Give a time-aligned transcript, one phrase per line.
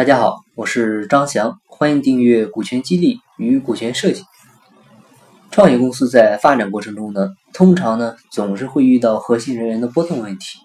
[0.00, 4.24] 大家好，我是张翔，欢迎订阅股权激励与股权设计。
[5.50, 10.60] 创业公司在发展过程中呢，通常呢总是会遇到核心人员的波动问题，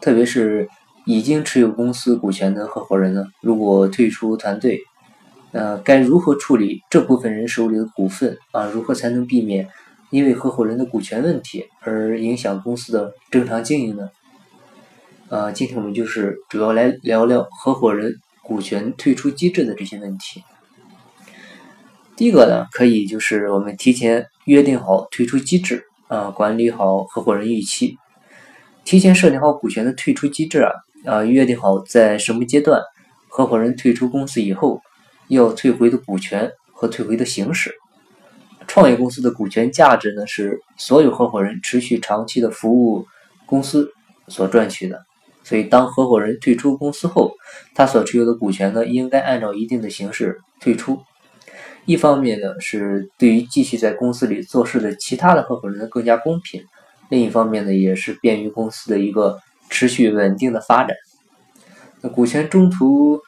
[0.00, 0.68] 特别是
[1.06, 4.80] 已经持有公司股权的合伙人呢，如果退出团队，
[5.50, 8.66] 呃，该如何处理这部分人手里的股份啊？
[8.66, 9.68] 如何才能避免
[10.10, 14.08] 因为合伙人的股权问题而影响公司的正常经营呢？
[15.30, 18.20] 呃，今天我们就是主要来聊聊合伙人。
[18.48, 20.42] 股权退出机制的这些问题，
[22.16, 27.98] 第一个呢，可以就是我们提前约定好退出机制啊，管理好合伙人预期，
[28.86, 30.72] 提前设定好股权的退出机制啊
[31.04, 32.80] 啊，约定好在什么阶段
[33.28, 34.80] 合伙人退出公司以后
[35.28, 37.74] 要退回的股权和退回的形式。
[38.66, 43.06] 创业公司的股权价值呢，是所有合伙人持续长期的服务
[43.44, 43.90] 公司
[44.26, 45.07] 所赚取的。
[45.48, 47.32] 所以，当合伙人退出公司后，
[47.74, 51.00] 他所持有的股权呢，应该按照一定的形式退出。
[51.86, 56.60] 一方面呢，是对于继续在公司里做事的其他的合伙人更加公平；
[57.08, 59.38] 另一方面呢，也是便于公司的一个
[59.70, 60.94] 持续稳定的发展。
[62.02, 63.18] 那股权中途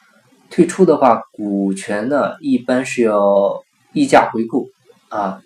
[0.51, 3.63] 退出的话，股权呢一般是要
[3.95, 4.67] 溢价回购
[5.09, 5.41] 啊。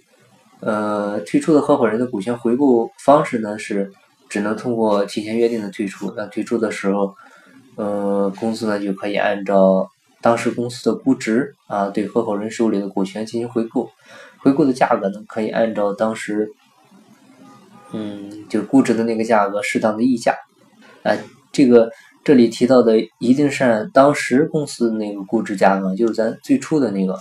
[0.59, 3.93] 呃，退出的合伙人的股权回购方式呢是。
[4.35, 7.15] 只能通过提前约定的退出，那退出的时候，
[7.77, 9.89] 呃，公司呢就可以按照
[10.21, 13.89] 当时公司的估值啊，对合伙人手里的股权进行回购，
[14.41, 16.51] 回购的价格呢可以按照当时，
[17.93, 20.35] 嗯，就估值的那个价格适当的溢价，
[21.05, 21.17] 啊，
[21.53, 21.93] 这个
[22.25, 27.17] 这里提到的一定是按当时公司那个估值价格，就是咱最初的那个，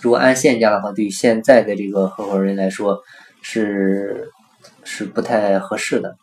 [0.00, 3.00] 如果按现价的话，对现在的这个合伙人来说
[3.42, 4.30] 是。
[4.84, 6.16] 是不太合适的。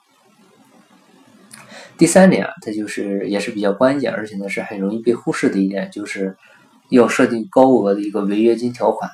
[1.97, 6.37] 第三点啊，它就是也是比较关键，而且呢是很容易被忽视的一点，就是
[6.89, 9.11] 要设定高额的一个违约金条款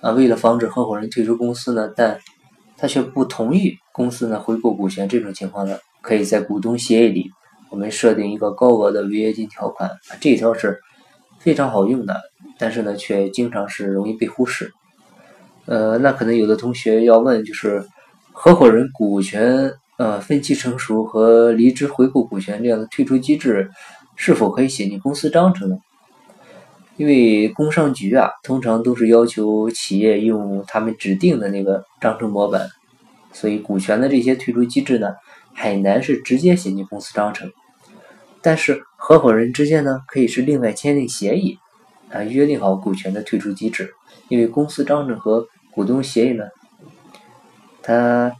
[0.00, 0.10] 啊。
[0.10, 2.18] 为了防止合伙人退出公司呢，但
[2.76, 7.30] 他却不同意公司呢回购股权这种情况呢，可以在股东协议里
[7.70, 9.88] 我们设定一个高额的违约金条款。
[10.20, 10.80] 这一条是
[11.38, 12.20] 非常好用的，
[12.58, 14.72] 但是呢却经常是容易被忽视。
[15.66, 17.86] 呃，那可能有的同学要问就是。
[18.40, 23.68] 合伙人股权呃分期成熟和离职回购股权这样的退出机制，
[24.14, 25.76] 是否可以写进公司章程呢？
[26.96, 32.68] 因为工商局啊，通常都是要求企业用他们指定的那个章程模板，
[33.32, 35.14] 所以股权的这些退出机制呢，
[35.56, 37.50] 很难是直接写进公司章程。
[38.40, 41.58] 但是合伙人之间呢，可以是另外签订协议
[42.08, 43.90] 啊，约定好股权的退出机制。
[44.28, 45.44] 因为公司章程和
[45.74, 46.44] 股东协议呢。
[47.88, 48.36] 它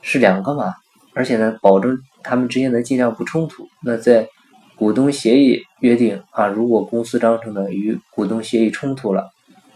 [0.00, 0.72] 是两个嘛，
[1.12, 3.68] 而且呢，保证他们之间的尽量不冲突。
[3.82, 4.26] 那在
[4.74, 9.28] 股东协议约定啊，如果公司章程呢与股东协议冲突了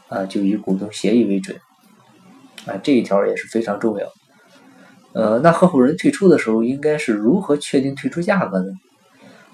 [0.08, 1.58] 啊，就以股东协议为准
[2.64, 4.06] 啊，这一条也是非常重要。
[5.12, 8.72] 呃，那合伙人退出的时候，应该是如何确定退出价格呢？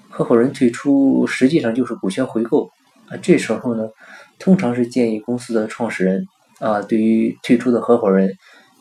[0.07, 2.69] 合伙人退出实际上就是股权回购
[3.09, 3.89] 啊，这时候呢，
[4.39, 6.25] 通常是建议公司的创始人
[6.61, 8.33] 啊，对于退出的合伙人。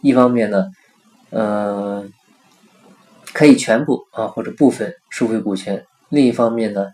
[0.07, 0.67] 一方面呢，
[1.31, 2.13] 嗯，
[3.33, 5.81] 可以全部啊或者部分收回股权；
[6.11, 6.87] 另一方面呢，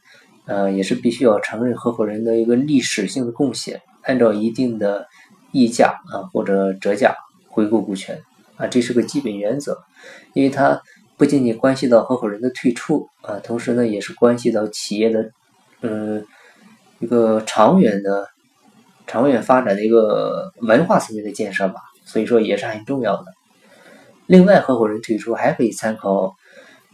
[0.47, 5.07] 呃，也是必须要承认合伙人的一个历史性的贡献，按照一定的
[5.53, 7.15] 溢价啊或者折价
[7.49, 8.19] 回购股权
[8.57, 9.77] 啊，这是个基本原则，
[10.33, 10.81] 因为它
[11.19, 15.31] 不仅仅关系到合伙人的退出啊，同时呢，也是关系到企业的
[15.83, 16.25] 嗯
[16.99, 18.27] 一个长远的、
[19.07, 21.92] 长远发展的一个文化层面的建设吧。
[22.05, 23.25] 所以说也是很重要的。
[24.27, 26.35] 另外，合伙人退出还可以参考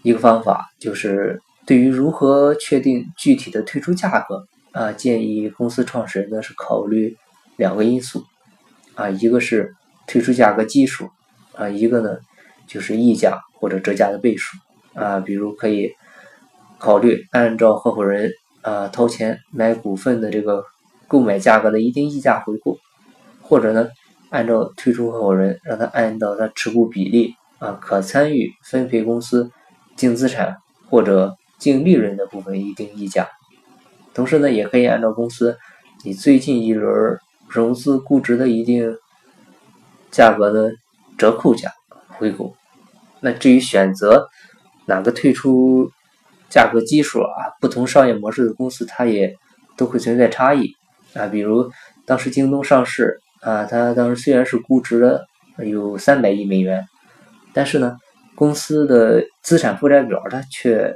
[0.02, 7.16] 一个方法，就是对于如何确定具体的退出价格啊，建议公司创始人呢是考虑
[7.56, 8.24] 两个因素
[8.94, 9.74] 啊，一个是
[10.06, 11.10] 退出价格基数
[11.54, 12.16] 啊，一个呢
[12.66, 14.56] 就是溢价或者折价的倍数
[14.94, 15.20] 啊。
[15.20, 15.92] 比如可以
[16.78, 18.32] 考虑按照合伙人
[18.62, 20.64] 啊掏钱买股份的这个
[21.06, 22.78] 购买价格的一定溢价回购，
[23.42, 23.88] 或者呢。
[24.30, 29.50] 按照退出合伙人，让他按照他持股比例啊，可参与分配公司
[29.96, 30.58] 净资产
[30.90, 33.26] 或者净利润的部分一定溢价。
[34.12, 35.56] 同时呢，也可以按照公司
[36.04, 38.98] 你最近一轮融资估值的一定
[40.10, 40.74] 价格的
[41.16, 41.72] 折扣价
[42.08, 42.54] 回购。
[43.20, 44.28] 那至于选择
[44.86, 45.90] 哪个退出
[46.50, 49.34] 价格基数啊，不同商业模式的公司它也
[49.76, 50.74] 都会存在差异
[51.14, 51.26] 啊。
[51.28, 51.70] 比如
[52.04, 53.22] 当时京东上市。
[53.40, 55.26] 啊，它当时虽然是估值了
[55.58, 56.86] 有三百亿美元，
[57.52, 57.96] 但是呢，
[58.34, 60.94] 公司的资产负债表它却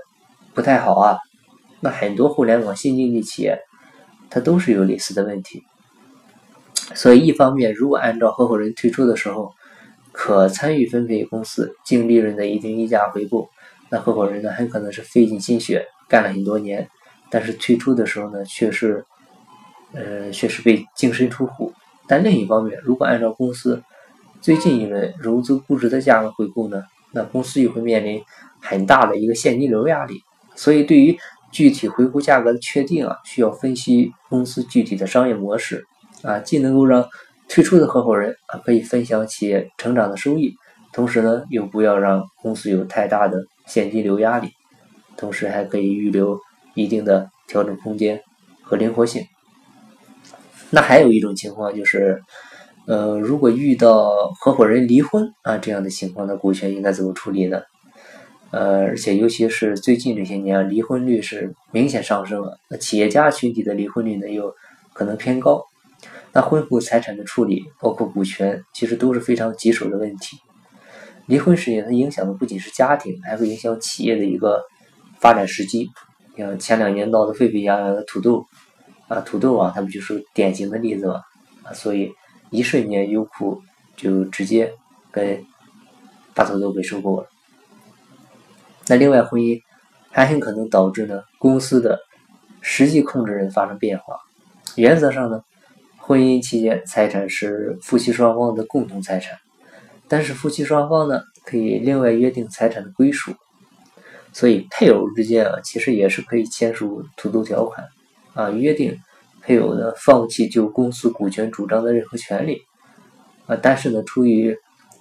[0.55, 1.19] 不太好啊。
[1.81, 3.59] 那很多互联网新经济企业，
[4.31, 5.63] 它都是有类似的问题。
[6.95, 9.53] 所以，一方面，如果按照合伙人退出的时候
[10.13, 13.49] 可参与分配公司净利润的一定溢价回购，
[13.89, 16.89] 那合伙人呢很可能是费尽心血干了很多年，
[17.31, 19.05] 但是退出的时候呢，却是
[19.95, 21.73] 呃却是被净身出户。
[22.13, 23.83] 但另一方面，如果按照公司
[24.43, 26.83] 最近一轮融资估值的价格回购呢，
[27.13, 28.23] 那公司又会面临
[28.61, 30.21] 很大的一个现金流压力。
[30.55, 31.17] 所以，对于
[31.51, 35.87] 具体回购价格的确定啊，需要分析公司具体的商业模式。
[36.21, 37.09] 啊，既能够让
[37.49, 40.55] 退出的合伙人啊可以分享企业成长的收益，
[40.93, 44.51] 同时呢又不要让公司有太大的现金流压力，
[45.17, 46.39] 同时还可以预留
[46.75, 48.21] 一定的调整空间
[48.63, 49.25] 和灵活性。
[50.75, 52.23] 那还有一种情况就是，
[52.87, 54.11] 呃，如果遇到
[54.41, 57.61] 合伙人离婚啊这样的情况，那股权应该怎么处理呢？
[58.53, 64.55] 呃，而且尤其是最近这些年，离婚率是明显上升了，那企业家群体的离婚率呢又
[64.95, 65.63] 可能偏高。
[66.33, 70.39] 那婚后财产的处理，包括股权，其实都是非常棘手的问题。
[71.27, 74.63] 离婚事件它影响的不仅是家庭，还会影响企业的一个
[75.21, 75.89] 发展时机。
[76.37, 78.47] 像前两年闹得沸沸扬扬的土豆
[79.15, 81.23] 啊，土豆啊，它不就是典型的例子吗？
[81.63, 82.13] 啊，所以
[82.51, 83.61] 一瞬间优酷
[83.97, 84.73] 就直接
[85.11, 85.45] 跟
[86.35, 87.29] 大土豆给收购了。
[88.87, 89.61] 那另外，婚姻
[90.11, 92.01] 还很可能导致呢公司的
[92.61, 94.19] 实际控制人发生变化。
[94.77, 95.43] 原则上呢。
[96.05, 99.39] 婚姻期间，财产是夫妻双方的共同财产，
[100.09, 103.33] 但是夫妻双方呢可以另外约定财产的归属，
[104.33, 107.87] 所以配偶之间啊其实也是可以签署土豆条款
[108.35, 108.99] 啊，约定
[109.41, 112.63] 配偶呢放弃就公司股权主张的任何权利
[113.47, 114.57] 啊，但是呢出于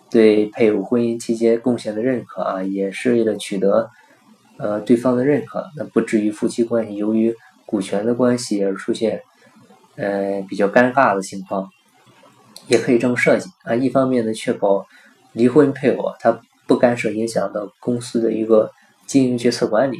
[0.09, 3.89] 对配偶婚姻期间贡献的认可啊，也是为了取得
[4.57, 7.35] 呃对方的认可，那不至于夫妻关系由于
[7.65, 9.21] 股权的关系而出现。
[9.97, 11.69] 呃，比较尴尬的情况，
[12.67, 13.75] 也可以这么设计啊。
[13.75, 14.87] 一方面呢，确保
[15.33, 18.71] 离婚配偶他不干涉影响到公司的一个
[19.05, 19.97] 经营决策管理；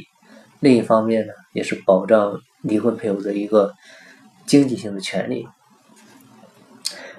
[0.60, 3.74] 另一方面呢，也是保障离婚配偶的一个
[4.46, 5.46] 经济性的权利。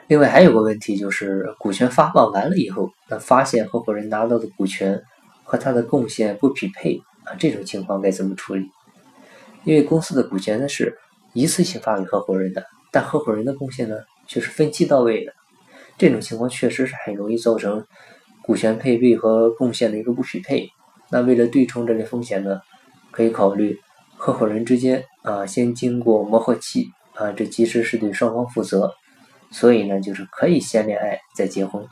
[0.08, 5.02] 另外还有个问题就是，股权发放完了以后，那发现合伙人拿到的股权
[5.44, 8.66] 和他的贡献不匹配啊，这种情况该怎么处理？
[9.64, 10.98] 因为公司的股权呢是。
[11.36, 13.96] 一次性发给合伙人的，但合伙人的贡献呢
[14.28, 15.34] 却是分期到位的，
[15.98, 17.84] 这种情况确实是很容易造成
[18.44, 20.70] 股权配备和贡献的一个不匹配。
[21.10, 22.62] 那为了对冲这类风险呢，
[23.10, 23.80] 可以考虑
[24.16, 28.94] 合伙人之间啊先经过磨合期啊，这其实是对双方负责，
[29.52, 31.86] 所以呢就是可以先恋爱再结婚，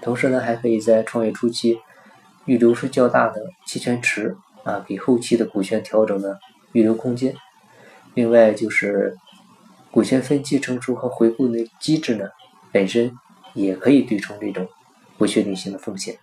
[0.00, 1.78] 同时呢还可以在创业初期
[2.44, 6.36] 预留出较大的期权池啊，给后期的股权调整呢
[6.72, 7.34] 预留空间。
[8.14, 9.16] 另外就是
[9.90, 12.26] 股权分期成熟和回购的机制呢，
[12.72, 13.12] 本身
[13.54, 14.68] 也可以对冲这种
[15.16, 16.16] 不确定性的风险。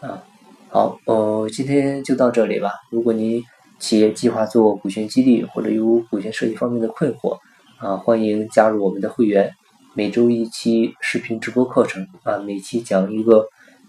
[0.00, 0.22] 啊，
[0.70, 2.72] 好，哦，今天就到这里吧。
[2.90, 3.42] 如果您
[3.78, 7.38] 企业计划做股权激励或者有股权设计方面的困惑，
[7.78, 9.52] 啊，欢迎加入我们的会员。
[9.94, 13.46] 每周一期视频直播课程，啊，每期讲一个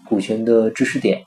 [0.08, 1.22] 股权的知识点，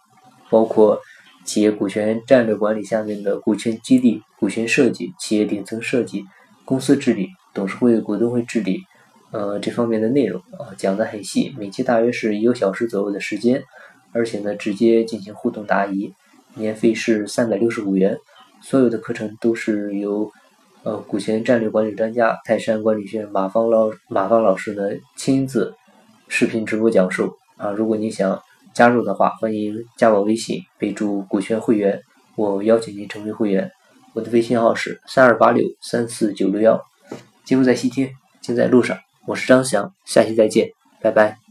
[0.50, 1.00] 包括。
[1.46, 6.24] 企业股权战略管理下面的股权激励、股权设计、企业顶层设计、
[6.64, 8.80] 公司治理、董事会、股东会治理，
[9.32, 13.62] 呃，这方面的内容啊，讲的很细，每期大约是一个小时左右的时间，
[14.14, 16.14] 而且呢，直接进行互动答疑，
[16.56, 18.18] 年费是三百六十五元，
[18.64, 20.32] 所有的课程都是由
[20.82, 25.76] 呃股权战略管理专家泰山管理学院马芳老马芳老师呢亲自
[26.28, 28.42] 视频直播讲授啊，如果你想。
[28.74, 32.02] 加入的话，欢迎加我微信，备注“股权会员”，
[32.36, 33.72] 我邀请您成为会员。
[34.14, 36.82] 我的微信号是三二八六三四九六幺。
[37.46, 38.10] 机会在西天，
[38.42, 38.98] 尽在路上。
[39.28, 41.43] 我是张翔，下期再见，拜拜。